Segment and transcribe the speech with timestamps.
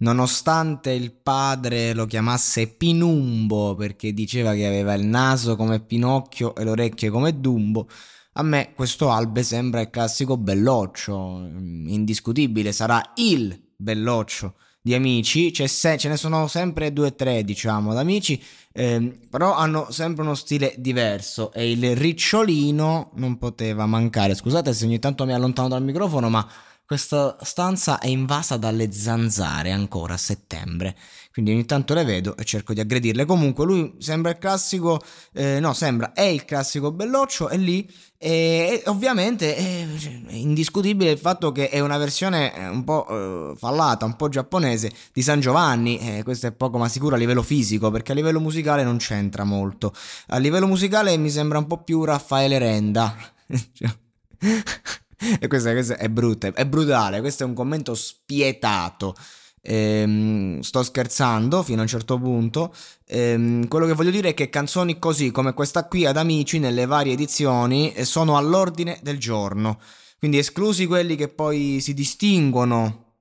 [0.00, 6.64] Nonostante il padre lo chiamasse Pinumbo perché diceva che aveva il naso come Pinocchio e
[6.64, 7.86] le orecchie come Dumbo,
[8.34, 11.46] a me questo Albe sembra il classico belloccio,
[11.86, 17.92] indiscutibile, sarà il belloccio di amici, se, ce ne sono sempre due o tre diciamo
[17.92, 18.42] d'amici,
[18.72, 24.34] eh, però hanno sempre uno stile diverso e il ricciolino non poteva mancare.
[24.34, 26.48] Scusate se ogni tanto mi allontano dal microfono, ma
[26.90, 30.96] questa stanza è invasa dalle zanzare ancora a settembre,
[31.32, 33.26] quindi ogni tanto le vedo e cerco di aggredirle.
[33.26, 35.00] Comunque lui sembra il classico,
[35.32, 37.88] eh, no, sembra, è il classico belloccio, è lì
[38.18, 39.86] e, ovviamente è,
[40.26, 44.28] è, indiscutibile il fatto che è una versione eh, un po' eh, fallata, un po'
[44.28, 48.16] giapponese di San Giovanni, eh, questo è poco ma sicuro a livello fisico perché a
[48.16, 49.94] livello musicale non c'entra molto.
[50.30, 53.14] A livello musicale mi sembra un po' più Raffaele Renda.
[55.38, 59.14] E questo, questo è brutto, è brutale, questo è un commento spietato.
[59.62, 62.74] Ehm, sto scherzando fino a un certo punto.
[63.06, 66.86] Ehm, quello che voglio dire è che canzoni così come questa qui ad Amici nelle
[66.86, 69.78] varie edizioni eh, sono all'ordine del giorno.
[70.18, 73.14] Quindi esclusi quelli che poi si distinguono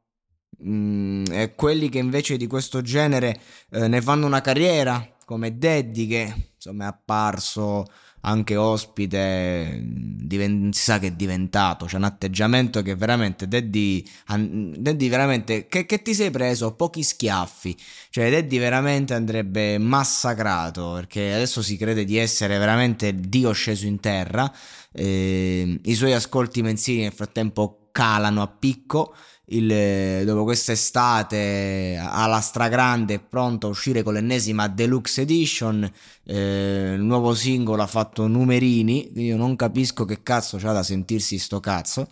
[0.59, 3.39] mh, mm, e quelli che invece di questo genere
[3.71, 7.85] eh, ne fanno una carriera, come Daddy che insomma è apparso
[8.21, 15.07] anche ospite, diven- si sa che è diventato, c'è un atteggiamento che veramente, Daddy, Daddy
[15.07, 16.75] veramente, che, che, ti sei preso?
[16.75, 17.77] Pochi schiaffi,
[18.09, 24.01] cioè Daddy veramente andrebbe massacrato, perché adesso si crede di essere veramente Dio sceso in
[24.01, 24.51] terra,
[24.91, 29.13] eh, i suoi ascolti mensili nel frattempo calano a picco,
[29.51, 35.91] il, dopo quest'estate alla stragrande è pronto a uscire con l'ennesima deluxe edition
[36.25, 41.37] eh, il nuovo singolo ha fatto numerini io non capisco che cazzo c'ha da sentirsi
[41.37, 42.07] sto cazzo.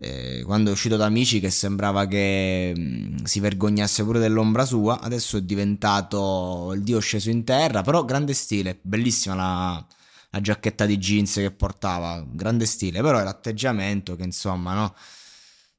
[0.00, 4.64] Eh, quando è uscito da Amici che sembrava che mh, mm, si vergognasse pure dell'ombra
[4.64, 9.86] sua adesso è diventato il dio sceso in terra però grande stile bellissima la,
[10.30, 14.94] la giacchetta di jeans che portava grande stile però è l'atteggiamento che insomma no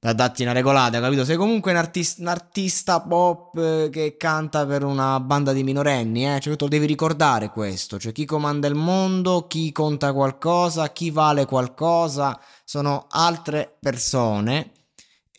[0.01, 1.25] da datti una regolata, capito?
[1.25, 6.25] Sei comunque un artista, un artista pop eh, che canta per una banda di minorenni,
[6.25, 6.39] eh?
[6.39, 11.45] Cioè, tu devi ricordare questo, cioè chi comanda il mondo, chi conta qualcosa, chi vale
[11.45, 14.71] qualcosa, sono altre persone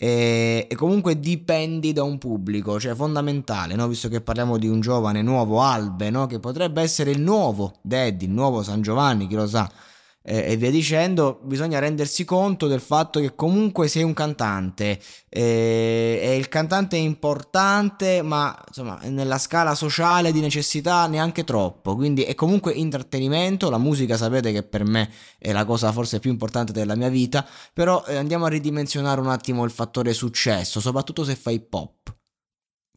[0.03, 3.87] e, e comunque dipendi da un pubblico, cioè fondamentale, no?
[3.87, 6.27] Visto che parliamo di un giovane nuovo Albe, no?
[6.27, 9.71] Che potrebbe essere il nuovo Daddy, il nuovo San Giovanni, chi lo sa
[10.23, 15.01] eh, e via dicendo, bisogna rendersi conto del fatto che comunque sei un cantante.
[15.29, 21.95] Eh, e il cantante è importante, ma insomma nella scala sociale di necessità neanche troppo,
[21.95, 26.31] quindi è comunque intrattenimento, la musica sapete che per me è la cosa forse più
[26.31, 31.25] importante della mia vita, però eh, andiamo a ridimensionare un attimo il fattore successo, soprattutto
[31.25, 32.15] se fai pop,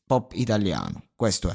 [0.05, 1.53] pop italiano, questo è.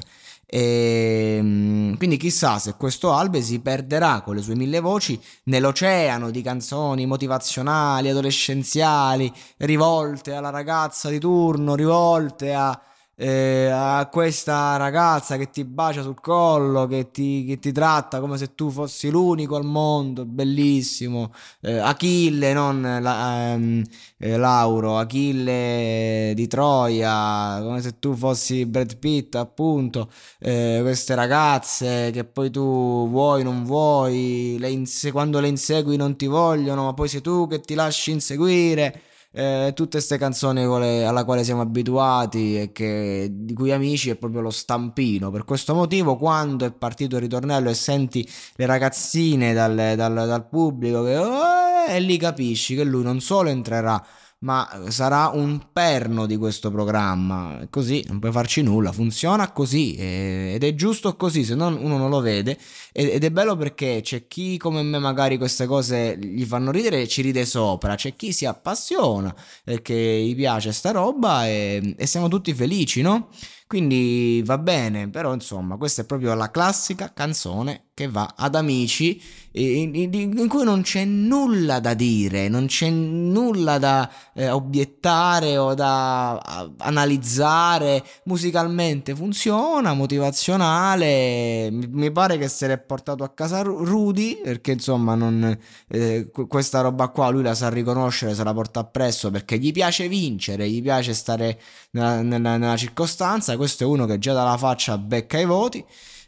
[0.51, 6.31] E, ehm, quindi chissà se questo Albe si perderà con le sue mille voci nell'oceano
[6.31, 12.81] di canzoni motivazionali, adolescenziali, rivolte alla ragazza di turno, rivolte a
[13.21, 18.37] eh, a questa ragazza che ti bacia sul collo, che ti, che ti, tratta come
[18.37, 21.33] se tu fossi l'unico al mondo, bellissimo.
[21.59, 23.83] Eh, Achille, non la, ehm,
[24.17, 30.09] eh, Lauro, Achille di Troia, come se tu fossi Brad Pitt, appunto.
[30.39, 36.15] Eh, queste ragazze che poi tu vuoi, non vuoi, le inse- quando le insegui non
[36.15, 39.01] ti vogliono, ma poi sei tu che ti lasci inseguire
[39.31, 40.63] eh, tutte queste canzoni
[41.03, 45.29] alla quale siamo abituati e che, di cui Amici è proprio lo stampino.
[45.31, 50.47] Per questo motivo, quando è partito il ritornello e senti le ragazzine dal, dal, dal
[50.47, 54.03] pubblico che oh, e lì capisci che lui non solo entrerà
[54.41, 57.67] ma sarà un perno di questo programma.
[57.69, 62.09] Così non puoi farci nulla, funziona così ed è giusto così, se no uno non
[62.09, 62.57] lo vede.
[62.91, 67.07] Ed è bello perché c'è chi come me magari queste cose gli fanno ridere e
[67.07, 69.33] ci ride sopra, c'è chi si appassiona
[69.63, 73.29] perché gli piace sta roba e, e siamo tutti felici, no?
[73.69, 79.21] Quindi va bene, però insomma, questa è proprio la classica canzone che va ad amici
[79.51, 85.57] in, in, in cui non c'è nulla da dire, non c'è nulla da eh, obiettare
[85.57, 88.03] o da a, analizzare.
[88.23, 91.69] Musicalmente funziona, motivazionale.
[91.71, 95.57] Mi, mi, pare che se l'è portato a casa Rudy perché insomma non,
[95.89, 100.07] eh, questa roba qua lui la sa riconoscere, se la porta appresso perché gli piace
[100.07, 101.59] vincere, gli piace stare
[101.91, 105.83] nella, nella, nella circostanza questo è uno che già dalla faccia becca i voti.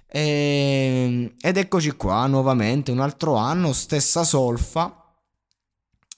[0.05, 4.97] E, ehm, ed eccoci qua nuovamente, un altro anno, stessa solfa.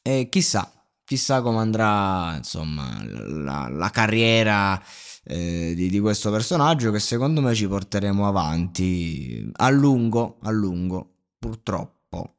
[0.01, 0.69] E chissà,
[1.05, 4.81] chissà come andrà insomma la, la carriera
[5.23, 11.13] eh, di, di, questo personaggio che secondo me ci porteremo avanti a lungo, a lungo,
[11.37, 12.37] purtroppo,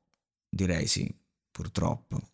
[0.50, 1.08] direi sì,
[1.50, 2.33] purtroppo.